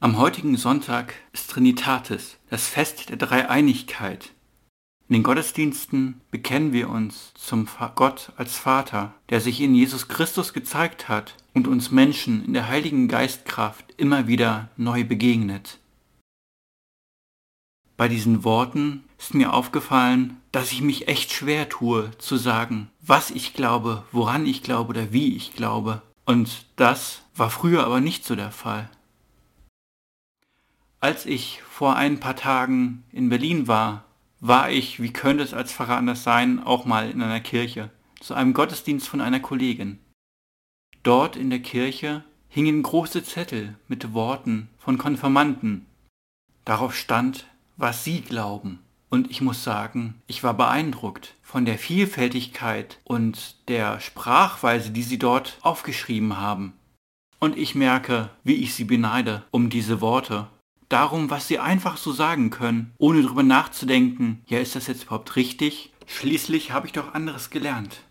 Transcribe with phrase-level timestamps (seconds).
[0.00, 4.32] Am heutigen Sonntag ist Trinitatis, das Fest der Dreieinigkeit.
[5.08, 10.52] In den Gottesdiensten bekennen wir uns zum Gott als Vater, der sich in Jesus Christus
[10.52, 15.78] gezeigt hat und uns Menschen in der Heiligen Geistkraft immer wieder neu begegnet.
[17.96, 23.30] Bei diesen Worten ist mir aufgefallen, dass ich mich echt schwer tue zu sagen, was
[23.30, 26.02] ich glaube, woran ich glaube oder wie ich glaube.
[26.26, 28.90] Und das war früher aber nicht so der Fall.
[31.04, 34.04] Als ich vor ein paar Tagen in Berlin war,
[34.40, 37.90] war ich, wie könnte es als Pfarrer anders sein, auch mal in einer Kirche,
[38.20, 39.98] zu einem Gottesdienst von einer Kollegin.
[41.02, 45.84] Dort in der Kirche hingen große Zettel mit Worten von Konfirmanden.
[46.64, 48.78] Darauf stand, was sie glauben.
[49.10, 55.18] Und ich muss sagen, ich war beeindruckt von der Vielfältigkeit und der Sprachweise, die sie
[55.18, 56.72] dort aufgeschrieben haben.
[57.40, 60.48] Und ich merke, wie ich sie beneide um diese Worte
[60.88, 65.36] darum, was sie einfach so sagen können, ohne darüber nachzudenken, ja, ist das jetzt überhaupt
[65.36, 65.92] richtig?
[66.06, 68.02] Schließlich habe ich doch anderes gelernt.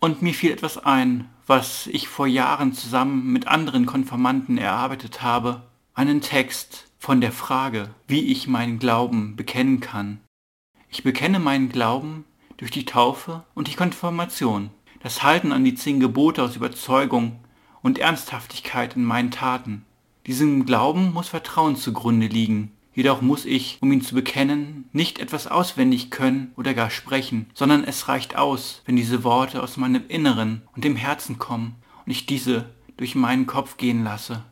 [0.00, 5.62] Und mir fiel etwas ein, was ich vor Jahren zusammen mit anderen Konformanten erarbeitet habe,
[5.94, 10.20] einen Text von der Frage, wie ich meinen Glauben bekennen kann.
[10.88, 12.24] Ich bekenne meinen Glauben
[12.56, 17.40] durch die Taufe und die Konfirmation, das Halten an die zehn Gebote aus Überzeugung
[17.82, 19.84] und Ernsthaftigkeit in meinen Taten,
[20.26, 22.72] diesem Glauben muss Vertrauen zugrunde liegen.
[22.94, 27.84] Jedoch muss ich, um ihn zu bekennen, nicht etwas auswendig können oder gar sprechen, sondern
[27.84, 32.26] es reicht aus, wenn diese Worte aus meinem Inneren und dem Herzen kommen und ich
[32.26, 32.66] diese
[32.98, 34.44] durch meinen Kopf gehen lasse.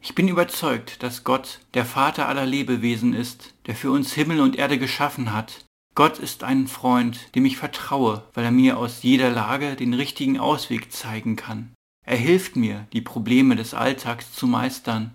[0.00, 4.56] Ich bin überzeugt, dass Gott der Vater aller Lebewesen ist, der für uns Himmel und
[4.56, 5.64] Erde geschaffen hat.
[5.94, 10.40] Gott ist ein Freund, dem ich vertraue, weil er mir aus jeder Lage den richtigen
[10.40, 11.72] Ausweg zeigen kann.
[12.06, 15.12] Er hilft mir, die Probleme des Alltags zu meistern.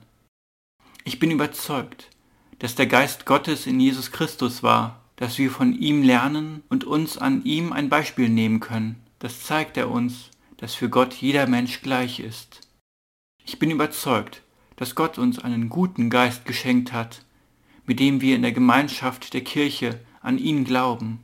[1.03, 2.09] Ich bin überzeugt,
[2.57, 7.17] dass der Geist Gottes in Jesus Christus war, dass wir von ihm lernen und uns
[7.17, 8.95] an ihm ein Beispiel nehmen können.
[9.19, 12.61] Das zeigt er uns, dass für Gott jeder Mensch gleich ist.
[13.45, 14.41] Ich bin überzeugt,
[14.75, 17.23] dass Gott uns einen guten Geist geschenkt hat,
[17.85, 21.19] mit dem wir in der Gemeinschaft der Kirche an ihn glauben,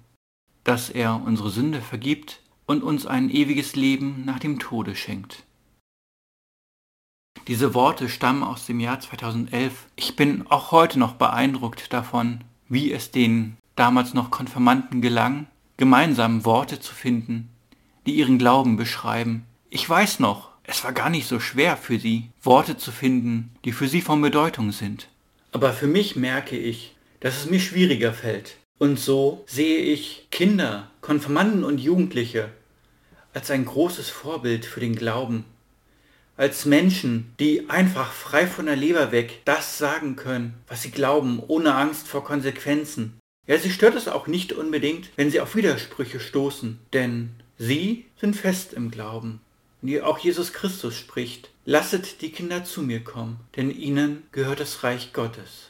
[0.64, 5.44] dass er unsere Sünde vergibt und uns ein ewiges Leben nach dem Tode schenkt.
[7.48, 9.86] Diese Worte stammen aus dem Jahr 2011.
[9.96, 15.46] Ich bin auch heute noch beeindruckt davon, wie es den damals noch Konfirmanden gelang,
[15.78, 17.50] gemeinsam Worte zu finden,
[18.08, 19.46] die ihren Glauben beschreiben.
[19.70, 23.74] Ich weiß noch, es war gar nicht so schwer für sie, Worte zu finden, die
[23.74, 25.08] für sie von Bedeutung sind.
[25.52, 28.58] Aber für mich merke ich, dass es mir schwieriger fällt.
[28.80, 32.50] Und so sehe ich Kinder, Konfirmanden und Jugendliche
[33.36, 35.46] als ein großes Vorbild für den Glauben
[36.38, 41.42] als Menschen, die einfach frei von der Leber weg das sagen können, was sie glauben,
[41.48, 43.20] ohne Angst vor Konsequenzen.
[43.48, 48.36] Ja, sie stört es auch nicht unbedingt, wenn sie auf Widersprüche stoßen, denn sie sind
[48.36, 49.40] fest im Glauben.
[49.82, 54.84] Und auch Jesus Christus spricht, lasset die Kinder zu mir kommen, denn ihnen gehört das
[54.84, 55.70] Reich Gottes.